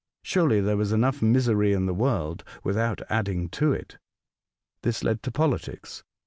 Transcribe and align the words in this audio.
Surely 0.23 0.59
there 0.59 0.77
was 0.77 0.91
enough 0.91 1.21
misery 1.21 1.73
in 1.73 1.85
the 1.85 1.93
world 1.93 2.43
without 2.63 3.01
adding 3.07 3.47
to 3.49 3.71
it? 3.71 3.99
This 4.81 5.03
led 5.03 5.21
to 5.21 5.31
politics. 5.31 6.03